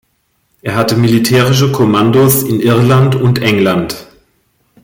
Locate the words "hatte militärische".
0.77-1.71